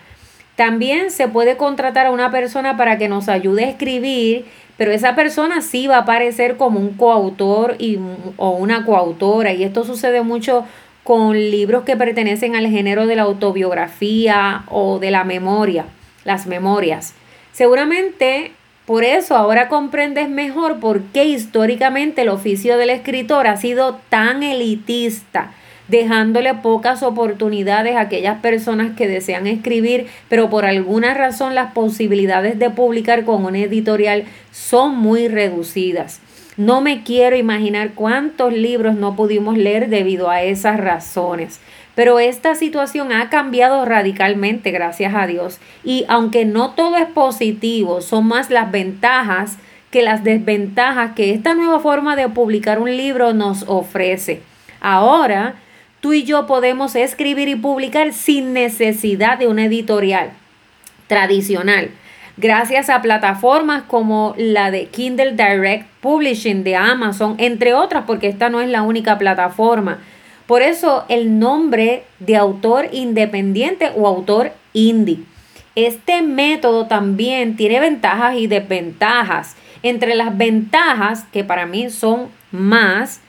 También 0.56 1.12
se 1.12 1.28
puede 1.28 1.58
contratar 1.58 2.06
a 2.06 2.12
una 2.12 2.32
persona 2.32 2.78
para 2.78 2.98
que 2.98 3.10
nos 3.10 3.28
ayude 3.28 3.66
a 3.66 3.70
escribir, 3.70 4.46
pero 4.78 4.92
esa 4.92 5.16
persona 5.16 5.62
sí 5.62 5.88
va 5.88 5.98
a 5.98 6.02
aparecer 6.02 6.58
como 6.58 6.80
un 6.80 6.94
coautor 6.94 7.76
y, 7.78 8.00
o 8.38 8.52
una 8.52 8.86
coautora. 8.86 9.54
Y 9.54 9.64
esto 9.64 9.84
sucede 9.84 10.22
mucho 10.22 10.66
con 11.04 11.34
libros 11.38 11.84
que 11.84 11.98
pertenecen 11.98 12.56
al 12.56 12.68
género 12.68 13.06
de 13.06 13.16
la 13.16 13.24
autobiografía 13.24 14.64
o 14.70 15.00
de 15.00 15.12
la 15.12 15.24
memoria, 15.24 15.86
las 16.24 16.48
memorias. 16.48 17.14
Seguramente 17.52 18.52
por 18.86 19.04
eso 19.04 19.36
ahora 19.36 19.68
comprendes 19.68 20.30
mejor 20.30 20.80
por 20.80 21.02
qué 21.02 21.26
históricamente 21.26 22.22
el 22.22 22.30
oficio 22.30 22.78
del 22.78 22.92
escritor 22.92 23.48
ha 23.48 23.58
sido 23.58 24.00
tan 24.10 24.44
elitista 24.44 25.52
dejándole 25.88 26.54
pocas 26.56 27.04
oportunidades 27.04 27.96
a 27.96 28.02
aquellas 28.02 28.40
personas 28.40 28.96
que 28.96 29.08
desean 29.08 29.48
escribir, 29.48 30.08
pero 30.30 30.50
por 30.50 30.66
alguna 30.66 31.14
razón 31.14 31.56
las 31.56 31.74
posibilidades 31.74 32.58
de 32.60 32.70
publicar 32.70 33.26
con 33.26 33.46
una 33.46 33.60
editorial 33.60 34.26
son 34.52 34.98
muy 34.98 35.28
reducidas. 35.28 36.22
No 36.58 36.80
me 36.80 37.04
quiero 37.04 37.36
imaginar 37.36 37.92
cuántos 37.96 38.54
libros 38.54 38.96
no 38.96 39.16
pudimos 39.16 39.58
leer 39.58 39.90
debido 39.90 40.30
a 40.30 40.42
esas 40.42 40.80
razones. 40.80 41.60
Pero 41.96 42.20
esta 42.20 42.56
situación 42.56 43.12
ha 43.12 43.30
cambiado 43.30 43.84
radicalmente, 43.86 44.72
gracias 44.72 45.14
a 45.16 45.28
Dios. 45.28 45.60
Y 45.84 46.06
aunque 46.08 46.46
no 46.46 46.72
todo 46.72 46.98
es 46.98 47.08
positivo, 47.08 48.02
son 48.02 48.28
más 48.28 48.50
las 48.50 48.72
ventajas 48.72 49.58
que 49.92 50.02
las 50.02 50.24
desventajas 50.24 51.14
que 51.14 51.34
esta 51.34 51.56
nueva 51.56 51.80
forma 51.80 52.18
de 52.18 52.28
publicar 52.28 52.80
un 52.80 52.96
libro 52.96 53.34
nos 53.34 53.64
ofrece. 53.68 54.42
Ahora 54.82 55.56
tú 56.06 56.14
y 56.14 56.24
yo 56.24 56.46
podemos 56.46 56.96
escribir 56.96 57.48
y 57.48 57.56
publicar 57.56 58.14
sin 58.14 58.54
necesidad 58.54 59.40
de 59.40 59.48
una 59.48 59.66
editorial 59.66 60.34
tradicional. 61.08 61.90
Gracias 62.38 62.92
a 62.92 63.02
plataformas 63.02 63.82
como 63.88 64.36
la 64.38 64.70
de 64.70 64.86
Kindle 64.86 65.32
Direct 65.32 65.88
Publishing 66.02 66.64
de 66.64 66.76
Amazon, 66.76 67.34
entre 67.40 67.74
otras, 67.74 68.04
porque 68.06 68.28
esta 68.28 68.50
no 68.50 68.62
es 68.62 68.70
la 68.70 68.84
única 68.84 69.18
plataforma. 69.18 69.98
Por 70.46 70.62
eso 70.62 71.06
el 71.10 71.40
nombre 71.40 72.04
de 72.20 72.36
autor 72.36 72.88
independiente 72.92 73.90
o 73.96 74.08
autor 74.08 74.52
indie. 74.74 75.24
Este 75.74 76.22
método 76.22 76.86
también 76.86 77.56
tiene 77.56 77.80
ventajas 77.80 78.36
y 78.38 78.46
desventajas. 78.46 79.56
Entre 79.82 80.14
las 80.14 80.38
ventajas, 80.38 81.26
que 81.34 81.44
para 81.44 81.66
mí 81.66 81.90
son 81.90 82.28
más, 82.52 83.22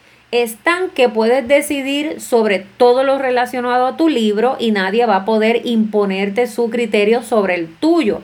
están 0.42 0.90
que 0.90 1.08
puedes 1.08 1.46
decidir 1.46 2.20
sobre 2.20 2.64
todo 2.76 3.04
lo 3.04 3.18
relacionado 3.18 3.86
a 3.86 3.96
tu 3.96 4.08
libro 4.08 4.56
y 4.58 4.70
nadie 4.70 5.06
va 5.06 5.16
a 5.16 5.24
poder 5.24 5.62
imponerte 5.64 6.46
su 6.46 6.70
criterio 6.70 7.22
sobre 7.22 7.54
el 7.54 7.68
tuyo. 7.68 8.20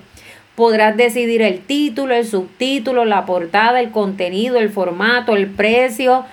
Podrás 0.54 0.96
decidir 0.96 1.42
el 1.42 1.60
título, 1.60 2.14
el 2.14 2.26
subtítulo, 2.26 3.04
la 3.04 3.24
portada, 3.24 3.80
el 3.80 3.90
contenido, 3.90 4.58
el 4.58 4.70
formato, 4.70 5.34
el 5.34 5.48
precio, 5.48 6.24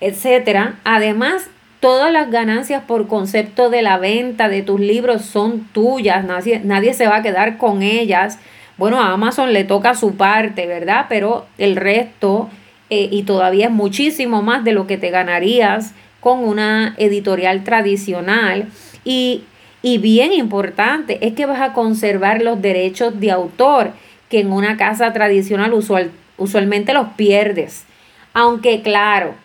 etc. 0.00 0.74
Además, 0.84 1.48
todas 1.80 2.12
las 2.12 2.30
ganancias 2.30 2.82
por 2.84 3.08
concepto 3.08 3.70
de 3.70 3.82
la 3.82 3.98
venta 3.98 4.48
de 4.48 4.62
tus 4.62 4.78
libros 4.78 5.22
son 5.22 5.68
tuyas, 5.72 6.24
nadie, 6.24 6.60
nadie 6.62 6.94
se 6.94 7.06
va 7.06 7.16
a 7.16 7.22
quedar 7.22 7.56
con 7.56 7.82
ellas. 7.82 8.38
Bueno, 8.76 9.00
a 9.00 9.12
Amazon 9.12 9.52
le 9.52 9.64
toca 9.64 9.94
su 9.94 10.16
parte, 10.16 10.66
¿verdad? 10.66 11.06
Pero 11.08 11.46
el 11.58 11.76
resto 11.76 12.50
eh, 12.94 13.08
y 13.10 13.22
todavía 13.22 13.68
es 13.68 13.72
muchísimo 13.72 14.42
más 14.42 14.64
de 14.64 14.72
lo 14.72 14.86
que 14.86 14.98
te 14.98 15.08
ganarías 15.08 15.94
con 16.20 16.40
una 16.40 16.94
editorial 16.98 17.64
tradicional. 17.64 18.66
Y, 19.02 19.44
y 19.80 19.96
bien 19.96 20.34
importante 20.34 21.16
es 21.26 21.32
que 21.32 21.46
vas 21.46 21.62
a 21.62 21.72
conservar 21.72 22.42
los 22.42 22.60
derechos 22.60 23.18
de 23.18 23.30
autor, 23.30 23.92
que 24.28 24.40
en 24.40 24.52
una 24.52 24.76
casa 24.76 25.10
tradicional 25.14 25.72
usual, 25.72 26.10
usualmente 26.36 26.92
los 26.92 27.08
pierdes. 27.16 27.86
Aunque 28.34 28.82
claro, 28.82 29.36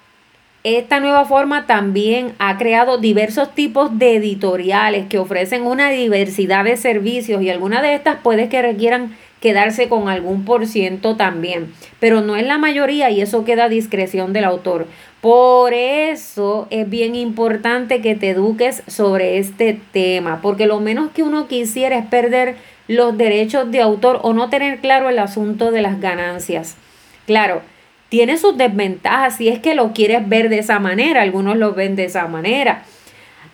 esta 0.66 1.00
nueva 1.00 1.24
forma 1.24 1.66
también 1.68 2.34
ha 2.39 2.58
creado 2.58 2.98
diversos 2.98 3.56
tipos 3.56 3.98
de 3.98 4.18
editoriales 4.18 5.08
que 5.08 5.20
ofrecen 5.20 5.62
una 5.62 5.89
diversidad 5.92 6.66
de 6.66 6.75
servicios 6.75 7.42
y 7.42 7.50
algunas 7.50 7.82
de 7.82 7.96
estas 7.96 8.18
puede 8.18 8.50
que 8.50 8.62
requieran 8.62 9.16
quedarse 9.41 9.88
con 9.89 10.10
algún 10.10 10.46
por 10.46 10.65
ciento 10.65 11.15
también, 11.15 11.74
pero 12.00 12.22
no 12.22 12.36
es 12.36 12.46
la 12.46 12.58
mayoría 12.58 13.10
y 13.10 13.22
eso 13.22 13.46
queda 13.46 13.65
a 13.65 13.70
discreción 13.70 14.34
del 14.34 14.46
autor. 14.46 14.88
Por 15.22 15.74
eso 15.74 16.67
es 16.70 16.89
bien 16.89 17.15
importante 17.15 18.01
que 18.01 18.15
te 18.15 18.29
eduques 18.29 18.84
sobre 18.88 19.38
este 19.38 19.79
tema, 19.91 20.41
porque 20.41 20.67
lo 20.67 20.79
menos 20.79 21.12
que 21.12 21.24
uno 21.24 21.48
quisiera 21.48 21.98
es 21.98 22.06
perder 22.06 22.56
los 22.88 23.17
derechos 23.17 23.70
de 23.72 23.82
autor 23.82 24.20
o 24.24 24.34
no 24.34 24.50
tener 24.50 24.79
claro 24.79 25.10
el 25.10 25.20
asunto 25.20 25.72
de 25.72 25.82
las 25.82 26.00
ganancias. 26.00 26.77
Claro, 27.25 27.62
tiene 28.10 28.38
sus 28.38 28.58
desventajas 28.58 29.36
si 29.36 29.50
es 29.50 29.60
que 29.60 29.75
lo 29.75 29.91
quieres 29.91 30.27
ver 30.29 30.50
de 30.50 30.60
esa 30.60 30.79
manera, 30.79 31.22
algunos 31.22 31.58
lo 31.58 31.74
ven 31.74 31.96
de 31.96 32.06
esa 32.06 32.27
manera. 32.27 32.84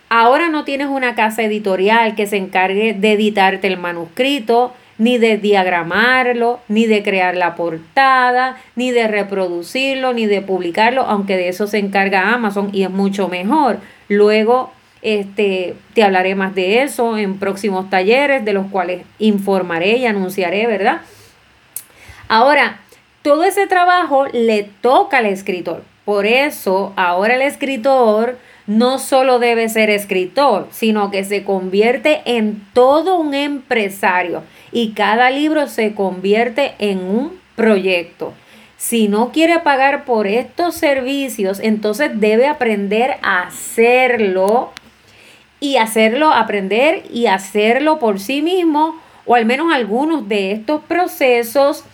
Ahora 0.08 0.48
no 0.48 0.64
tienes 0.64 0.86
una 0.88 1.16
casa 1.16 1.42
editorial 1.42 2.14
que 2.14 2.26
se 2.26 2.36
encargue 2.36 2.92
de 2.92 3.12
editarte 3.12 3.66
el 3.66 3.78
manuscrito, 3.78 4.72
ni 4.98 5.18
de 5.18 5.38
diagramarlo, 5.38 6.60
ni 6.68 6.86
de 6.86 7.02
crear 7.02 7.36
la 7.36 7.54
portada, 7.54 8.56
ni 8.76 8.90
de 8.90 9.08
reproducirlo, 9.08 10.12
ni 10.12 10.26
de 10.26 10.42
publicarlo, 10.42 11.02
aunque 11.02 11.36
de 11.36 11.48
eso 11.48 11.66
se 11.66 11.78
encarga 11.78 12.32
Amazon 12.32 12.70
y 12.72 12.84
es 12.84 12.90
mucho 12.90 13.28
mejor. 13.28 13.78
Luego 14.08 14.70
este, 15.02 15.76
te 15.94 16.02
hablaré 16.02 16.34
más 16.34 16.54
de 16.54 16.82
eso 16.82 17.18
en 17.18 17.38
próximos 17.38 17.90
talleres, 17.90 18.44
de 18.44 18.52
los 18.52 18.66
cuales 18.68 19.02
informaré 19.18 19.96
y 19.98 20.06
anunciaré, 20.06 20.66
¿verdad? 20.66 21.02
Ahora, 22.28 22.80
todo 23.22 23.44
ese 23.44 23.66
trabajo 23.66 24.26
le 24.32 24.68
toca 24.80 25.18
al 25.18 25.26
escritor. 25.26 25.82
Por 26.04 26.26
eso, 26.26 26.92
ahora 26.96 27.34
el 27.34 27.42
escritor 27.42 28.38
no 28.66 28.98
solo 28.98 29.38
debe 29.38 29.68
ser 29.68 29.90
escritor, 29.90 30.68
sino 30.70 31.10
que 31.10 31.24
se 31.24 31.44
convierte 31.44 32.22
en 32.24 32.62
todo 32.72 33.16
un 33.16 33.34
empresario 33.34 34.42
y 34.74 34.90
cada 34.90 35.30
libro 35.30 35.66
se 35.68 35.94
convierte 35.94 36.74
en 36.78 36.98
un 36.98 37.40
proyecto. 37.56 38.34
Si 38.76 39.08
no 39.08 39.32
quiere 39.32 39.60
pagar 39.60 40.04
por 40.04 40.26
estos 40.26 40.74
servicios, 40.74 41.60
entonces 41.60 42.10
debe 42.20 42.46
aprender 42.46 43.16
a 43.22 43.44
hacerlo 43.44 44.72
y 45.60 45.76
hacerlo, 45.76 46.32
aprender 46.32 47.04
y 47.10 47.26
hacerlo 47.26 47.98
por 47.98 48.20
sí 48.20 48.42
mismo 48.42 49.00
o 49.24 49.36
al 49.36 49.46
menos 49.46 49.72
algunos 49.72 50.28
de 50.28 50.52
estos 50.52 50.82
procesos 50.82 51.84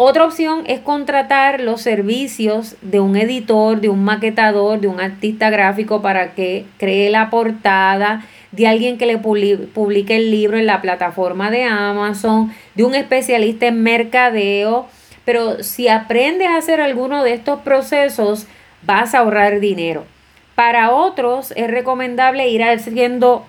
otra 0.00 0.24
opción 0.24 0.62
es 0.68 0.78
contratar 0.78 1.60
los 1.60 1.80
servicios 1.82 2.76
de 2.82 3.00
un 3.00 3.16
editor, 3.16 3.80
de 3.80 3.88
un 3.88 4.04
maquetador, 4.04 4.78
de 4.78 4.86
un 4.86 5.00
artista 5.00 5.50
gráfico 5.50 6.00
para 6.02 6.34
que 6.34 6.66
cree 6.78 7.10
la 7.10 7.30
portada, 7.30 8.24
de 8.52 8.66
alguien 8.66 8.98
que 8.98 9.06
le 9.06 9.18
publique 9.18 10.16
el 10.16 10.30
libro 10.30 10.58
en 10.58 10.66
la 10.66 10.80
plataforma 10.80 11.50
de 11.50 11.64
Amazon, 11.64 12.52
de 12.74 12.84
un 12.84 12.94
especialista 12.94 13.66
en 13.66 13.82
mercadeo. 13.82 14.86
Pero 15.24 15.62
si 15.62 15.88
aprendes 15.88 16.48
a 16.48 16.56
hacer 16.56 16.80
alguno 16.80 17.22
de 17.24 17.34
estos 17.34 17.60
procesos, 17.60 18.46
vas 18.82 19.14
a 19.14 19.18
ahorrar 19.18 19.60
dinero. 19.60 20.06
Para 20.54 20.90
otros 20.92 21.52
es 21.56 21.70
recomendable 21.70 22.48
ir 22.48 22.64
haciendo 22.64 23.46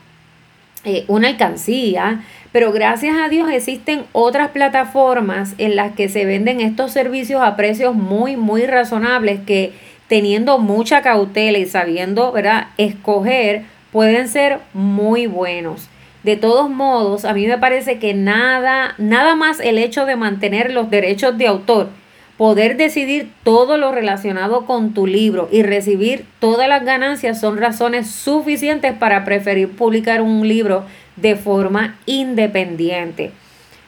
eh, 0.84 1.06
una 1.08 1.30
alcancía, 1.30 2.24
pero 2.52 2.72
gracias 2.72 3.16
a 3.18 3.30
Dios 3.30 3.50
existen 3.50 4.06
otras 4.12 4.52
plataformas 4.52 5.54
en 5.58 5.76
las 5.76 5.94
que 5.94 6.10
se 6.10 6.26
venden 6.26 6.62
estos 6.62 6.92
servicios 6.92 7.42
a 7.42 7.56
precios 7.56 7.96
muy, 7.96 8.36
muy 8.36 8.66
razonables 8.66 9.40
que 9.46 9.74
teniendo 10.08 10.58
mucha 10.58 11.02
cautela 11.02 11.58
y 11.58 11.66
sabiendo, 11.66 12.32
¿verdad?, 12.32 12.68
escoger, 12.78 13.64
pueden 13.92 14.28
ser 14.28 14.60
muy 14.74 15.28
buenos. 15.28 15.90
De 16.24 16.36
todos 16.36 16.70
modos, 16.70 17.24
a 17.24 17.34
mí 17.34 17.48
me 17.48 17.58
parece 17.58 17.98
que 17.98 18.14
nada, 18.14 18.94
nada 18.98 19.36
más 19.36 19.60
el 19.60 19.78
hecho 19.78 20.06
de 20.06 20.18
mantener 20.18 20.72
los 20.74 20.90
derechos 20.90 21.38
de 21.38 21.48
autor, 21.48 21.90
poder 22.38 22.78
decidir 22.78 23.32
todo 23.44 23.78
lo 23.78 23.92
relacionado 23.92 24.66
con 24.66 24.94
tu 24.94 25.08
libro 25.08 25.50
y 25.52 25.64
recibir 25.64 26.26
todas 26.40 26.68
las 26.68 26.84
ganancias 26.84 27.40
son 27.40 27.58
razones 27.58 28.10
suficientes 28.10 28.94
para 28.94 29.24
preferir 29.26 29.72
publicar 29.76 30.22
un 30.22 30.48
libro 30.48 30.86
de 31.16 31.36
forma 31.36 31.98
independiente. 32.06 33.32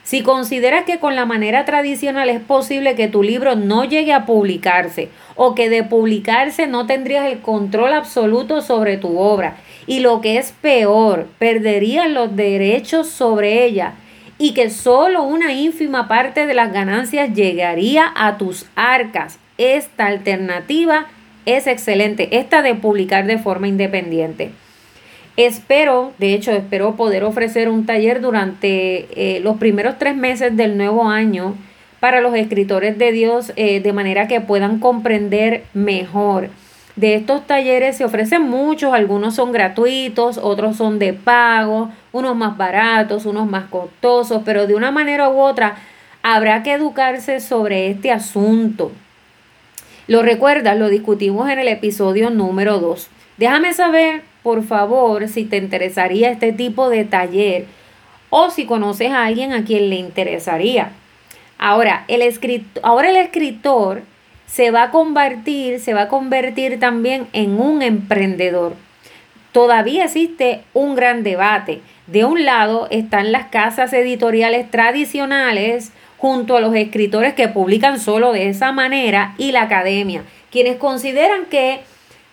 Si 0.04 0.24
consideras 0.24 0.84
que 0.84 1.00
con 1.00 1.16
la 1.16 1.26
manera 1.26 1.64
tradicional 1.64 2.30
es 2.30 2.42
posible 2.42 2.96
que 2.96 3.08
tu 3.08 3.24
libro 3.24 3.56
no 3.56 3.86
llegue 3.86 4.12
a 4.14 4.26
publicarse 4.26 5.10
o 5.36 5.54
que 5.54 5.70
de 5.70 5.84
publicarse 5.84 6.68
no 6.68 6.86
tendrías 6.88 7.32
el 7.32 7.40
control 7.40 7.94
absoluto 7.94 8.62
sobre 8.62 8.98
tu 8.98 9.18
obra 9.20 9.56
y 9.88 10.00
lo 10.00 10.22
que 10.22 10.38
es 10.38 10.54
peor, 10.62 11.28
perderías 11.40 12.10
los 12.10 12.36
derechos 12.36 13.08
sobre 13.10 13.66
ella 13.66 13.94
y 14.38 14.54
que 14.54 14.70
solo 14.70 15.24
una 15.24 15.54
ínfima 15.54 16.08
parte 16.08 16.48
de 16.48 16.54
las 16.54 16.74
ganancias 16.74 17.34
llegaría 17.34 18.12
a 18.16 18.38
tus 18.38 18.66
arcas, 18.76 19.38
esta 19.58 20.08
alternativa 20.08 21.06
es 21.46 21.68
excelente, 21.68 22.38
esta 22.38 22.62
de 22.62 22.76
publicar 22.76 23.26
de 23.26 23.38
forma 23.38 23.68
independiente. 23.68 24.52
Espero, 25.38 26.14
de 26.18 26.34
hecho, 26.34 26.52
espero 26.52 26.96
poder 26.96 27.24
ofrecer 27.24 27.70
un 27.70 27.86
taller 27.86 28.22
durante 28.22 29.08
eh, 29.16 29.40
los 29.40 29.58
primeros 29.58 29.98
tres 29.98 30.16
meses 30.16 30.58
del 30.58 30.78
nuevo 30.78 31.10
año 31.10 31.56
para 32.00 32.20
los 32.20 32.36
escritores 32.36 32.98
de 32.98 33.12
Dios 33.12 33.54
eh, 33.56 33.80
de 33.80 33.94
manera 33.94 34.28
que 34.28 34.42
puedan 34.42 34.80
comprender 34.80 35.64
mejor. 35.74 36.50
De 36.96 37.16
estos 37.16 37.48
talleres 37.48 37.98
se 37.98 38.06
ofrecen 38.06 38.44
muchos, 38.44 38.94
algunos 38.94 39.36
son 39.36 39.52
gratuitos, 39.52 40.38
otros 40.38 40.76
son 40.76 41.00
de 41.00 41.14
pago, 41.14 41.90
unos 42.12 42.36
más 42.36 42.58
baratos, 42.58 43.26
unos 43.26 43.50
más 43.50 43.66
costosos, 43.70 44.42
pero 44.44 44.68
de 44.68 44.76
una 44.76 44.92
manera 44.92 45.30
u 45.30 45.40
otra 45.40 45.76
habrá 46.22 46.64
que 46.64 46.74
educarse 46.74 47.40
sobre 47.40 47.90
este 47.90 48.12
asunto. 48.12 48.92
Lo 50.08 50.22
recuerdas, 50.22 50.78
lo 50.78 50.90
discutimos 50.90 51.50
en 51.50 51.60
el 51.60 51.68
episodio 51.70 52.30
número 52.30 52.80
2. 52.80 53.10
Déjame 53.38 53.74
saber 53.74 54.24
por 54.44 54.64
favor, 54.64 55.28
si 55.28 55.46
te 55.46 55.58
interesaría 55.58 56.32
este 56.32 56.52
tipo 56.52 56.90
de 56.90 57.06
taller 57.06 57.66
o 58.30 58.50
si 58.50 58.66
conoces 58.66 59.12
a 59.12 59.26
alguien 59.26 59.54
a 59.54 59.64
quien 59.64 59.90
le 59.90 59.98
interesaría. 59.98 60.92
Ahora, 61.58 62.06
el 62.08 62.24
escritor, 62.24 62.82
ahora 62.84 63.12
el 63.12 63.18
escritor 63.18 64.02
se 64.52 64.70
va 64.70 64.84
a 64.84 64.92
convertir, 64.92 65.80
se 65.80 65.94
va 65.94 66.04
a 66.04 66.08
convertir 66.10 66.80
también 66.80 67.28
en 67.32 67.60
un 67.60 67.82
emprendedor. 67.82 68.76
Todavía 69.54 70.06
existe 70.06 70.64
un 70.74 70.96
gran 70.96 71.24
debate. 71.24 71.82
De 72.08 72.26
un 72.26 72.44
lado 72.44 72.88
están 72.92 73.32
las 73.32 73.46
casas 73.48 73.94
editoriales 73.94 74.70
tradicionales 74.70 75.94
junto 76.18 76.58
a 76.58 76.62
los 76.62 76.76
escritores 76.76 77.34
que 77.34 77.48
publican 77.48 78.00
solo 78.00 78.34
de 78.34 78.50
esa 78.50 78.74
manera 78.74 79.36
y 79.38 79.54
la 79.54 79.64
academia, 79.64 80.24
quienes 80.52 80.76
consideran 80.76 81.46
que 81.46 81.80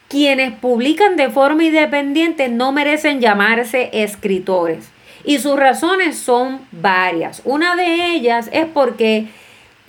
quienes 0.09 0.53
publican 0.53 1.17
de 1.17 1.29
forma 1.29 1.65
independiente 1.65 2.49
no 2.49 2.73
merecen 2.73 3.21
llamarse 3.21 3.91
escritores. 3.93 4.91
Y 5.25 5.39
sus 5.39 5.57
razones 5.57 6.19
son 6.19 6.61
varias. 6.73 7.43
Una 7.45 7.77
de 7.77 8.07
ellas 8.07 8.49
es 8.53 8.67
porque 8.67 9.29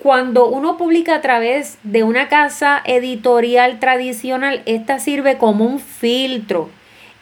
cuando 0.02 0.48
uno 0.48 0.76
publica 0.76 1.16
a 1.16 1.20
través 1.20 1.78
de 1.82 2.02
una 2.02 2.28
casa 2.28 2.82
editorial 2.84 3.78
tradicional, 3.78 4.62
esta 4.66 4.98
sirve 4.98 5.36
como 5.36 5.64
un 5.66 5.78
filtro. 5.78 6.70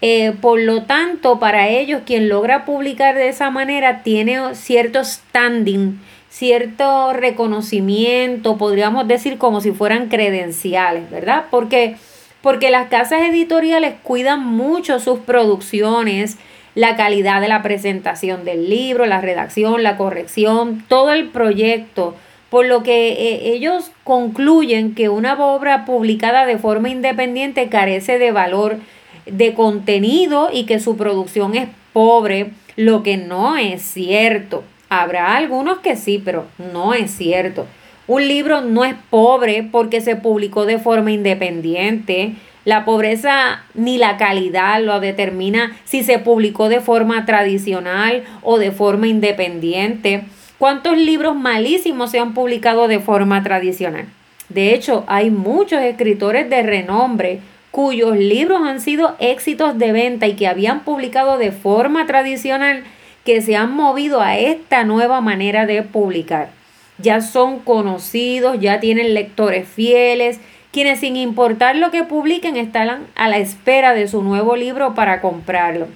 Eh, 0.00 0.32
por 0.40 0.60
lo 0.60 0.84
tanto, 0.84 1.40
para 1.40 1.68
ellos, 1.68 2.02
quien 2.06 2.28
logra 2.28 2.64
publicar 2.64 3.16
de 3.16 3.28
esa 3.28 3.50
manera 3.50 4.04
tiene 4.04 4.54
cierto 4.54 5.04
standing, 5.04 6.00
cierto 6.28 7.12
reconocimiento, 7.12 8.56
podríamos 8.56 9.08
decir 9.08 9.38
como 9.38 9.60
si 9.60 9.72
fueran 9.72 10.08
credenciales, 10.08 11.10
¿verdad? 11.10 11.46
Porque 11.50 11.96
porque 12.42 12.70
las 12.70 12.88
casas 12.88 13.22
editoriales 13.22 13.94
cuidan 14.02 14.44
mucho 14.46 15.00
sus 15.00 15.18
producciones, 15.18 16.38
la 16.74 16.96
calidad 16.96 17.40
de 17.40 17.48
la 17.48 17.62
presentación 17.62 18.44
del 18.44 18.70
libro, 18.70 19.06
la 19.06 19.20
redacción, 19.20 19.82
la 19.82 19.96
corrección, 19.96 20.84
todo 20.88 21.12
el 21.12 21.28
proyecto, 21.28 22.14
por 22.50 22.66
lo 22.66 22.82
que 22.82 23.12
eh, 23.12 23.52
ellos 23.52 23.90
concluyen 24.04 24.94
que 24.94 25.08
una 25.08 25.34
obra 25.34 25.84
publicada 25.84 26.46
de 26.46 26.58
forma 26.58 26.88
independiente 26.88 27.68
carece 27.68 28.18
de 28.18 28.32
valor 28.32 28.78
de 29.26 29.54
contenido 29.54 30.48
y 30.52 30.64
que 30.64 30.80
su 30.80 30.96
producción 30.96 31.54
es 31.54 31.68
pobre, 31.92 32.52
lo 32.76 33.02
que 33.02 33.16
no 33.16 33.56
es 33.56 33.82
cierto. 33.82 34.64
Habrá 34.88 35.36
algunos 35.36 35.78
que 35.78 35.96
sí, 35.96 36.20
pero 36.24 36.46
no 36.72 36.94
es 36.94 37.10
cierto. 37.10 37.66
Un 38.06 38.26
libro 38.26 38.62
no 38.62 38.86
es 38.86 38.94
pobre 39.10 39.68
porque 39.70 40.00
se 40.00 40.16
publicó 40.16 40.64
de 40.64 40.78
forma 40.78 41.12
independiente. 41.12 42.32
La 42.64 42.86
pobreza 42.86 43.64
ni 43.74 43.98
la 43.98 44.16
calidad 44.16 44.82
lo 44.82 44.98
determina 45.00 45.76
si 45.84 46.02
se 46.02 46.18
publicó 46.18 46.70
de 46.70 46.80
forma 46.80 47.26
tradicional 47.26 48.24
o 48.42 48.58
de 48.58 48.72
forma 48.72 49.08
independiente. 49.08 50.24
¿Cuántos 50.58 50.96
libros 50.96 51.36
malísimos 51.36 52.10
se 52.10 52.18
han 52.18 52.34
publicado 52.34 52.88
de 52.88 52.98
forma 52.98 53.42
tradicional? 53.42 54.06
De 54.48 54.74
hecho, 54.74 55.04
hay 55.06 55.30
muchos 55.30 55.80
escritores 55.82 56.50
de 56.50 56.62
renombre 56.62 57.40
cuyos 57.70 58.16
libros 58.16 58.62
han 58.62 58.80
sido 58.80 59.16
éxitos 59.20 59.78
de 59.78 59.92
venta 59.92 60.26
y 60.26 60.34
que 60.34 60.48
habían 60.48 60.80
publicado 60.80 61.38
de 61.38 61.52
forma 61.52 62.06
tradicional 62.06 62.82
que 63.24 63.42
se 63.42 63.56
han 63.56 63.72
movido 63.72 64.20
a 64.20 64.38
esta 64.38 64.84
nueva 64.84 65.20
manera 65.20 65.66
de 65.66 65.82
publicar 65.82 66.50
ya 66.98 67.20
son 67.20 67.60
conocidos, 67.60 68.58
ya 68.60 68.80
tienen 68.80 69.14
lectores 69.14 69.68
fieles, 69.68 70.40
quienes 70.72 71.00
sin 71.00 71.16
importar 71.16 71.76
lo 71.76 71.90
que 71.90 72.04
publiquen 72.04 72.56
están 72.56 73.06
a 73.14 73.28
la 73.28 73.38
espera 73.38 73.94
de 73.94 74.08
su 74.08 74.22
nuevo 74.22 74.56
libro 74.56 74.94
para 74.94 75.20
comprarlo. 75.20 75.86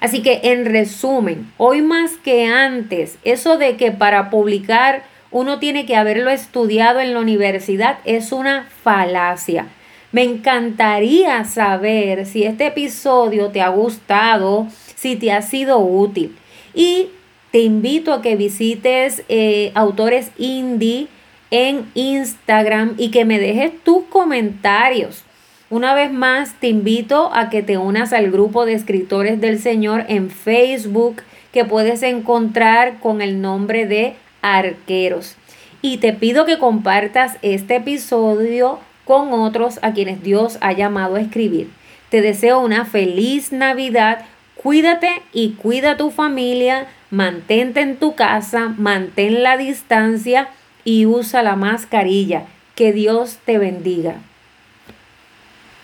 Así 0.00 0.22
que 0.22 0.40
en 0.44 0.64
resumen, 0.64 1.52
hoy 1.56 1.82
más 1.82 2.12
que 2.16 2.46
antes, 2.46 3.18
eso 3.24 3.58
de 3.58 3.76
que 3.76 3.90
para 3.90 4.30
publicar 4.30 5.02
uno 5.30 5.58
tiene 5.58 5.86
que 5.86 5.96
haberlo 5.96 6.30
estudiado 6.30 7.00
en 7.00 7.14
la 7.14 7.20
universidad 7.20 7.98
es 8.04 8.32
una 8.32 8.68
falacia. 8.82 9.66
Me 10.10 10.22
encantaría 10.22 11.44
saber 11.44 12.24
si 12.24 12.44
este 12.44 12.68
episodio 12.68 13.50
te 13.50 13.60
ha 13.60 13.68
gustado, 13.68 14.66
si 14.94 15.16
te 15.16 15.32
ha 15.32 15.42
sido 15.42 15.78
útil. 15.78 16.36
Y 16.72 17.08
te 17.50 17.60
invito 17.60 18.14
a 18.14 18.22
que 18.22 18.36
visites 18.36 19.22
eh, 19.28 19.70
autores 19.74 20.30
indie 20.38 21.08
en 21.50 21.90
Instagram 21.94 22.94
y 22.96 23.10
que 23.10 23.24
me 23.24 23.38
dejes 23.38 23.72
tus 23.84 24.04
comentarios. 24.04 25.24
Una 25.70 25.92
vez 25.92 26.10
más, 26.10 26.54
te 26.54 26.68
invito 26.68 27.30
a 27.34 27.50
que 27.50 27.62
te 27.62 27.76
unas 27.76 28.14
al 28.14 28.30
grupo 28.30 28.64
de 28.64 28.72
escritores 28.72 29.38
del 29.38 29.58
Señor 29.58 30.06
en 30.08 30.30
Facebook 30.30 31.22
que 31.52 31.66
puedes 31.66 32.02
encontrar 32.02 33.00
con 33.00 33.20
el 33.20 33.42
nombre 33.42 33.84
de 33.86 34.14
Arqueros. 34.40 35.36
Y 35.82 35.98
te 35.98 36.14
pido 36.14 36.46
que 36.46 36.58
compartas 36.58 37.36
este 37.42 37.76
episodio 37.76 38.78
con 39.04 39.34
otros 39.34 39.78
a 39.82 39.92
quienes 39.92 40.22
Dios 40.22 40.56
ha 40.62 40.72
llamado 40.72 41.16
a 41.16 41.20
escribir. 41.20 41.68
Te 42.08 42.22
deseo 42.22 42.60
una 42.60 42.86
feliz 42.86 43.52
Navidad. 43.52 44.24
Cuídate 44.54 45.20
y 45.34 45.50
cuida 45.50 45.92
a 45.92 45.96
tu 45.98 46.10
familia. 46.10 46.86
Mantente 47.10 47.82
en 47.82 47.96
tu 47.96 48.14
casa, 48.14 48.74
mantén 48.78 49.42
la 49.42 49.58
distancia 49.58 50.48
y 50.84 51.04
usa 51.04 51.42
la 51.42 51.56
mascarilla. 51.56 52.44
Que 52.74 52.94
Dios 52.94 53.36
te 53.44 53.58
bendiga. 53.58 54.16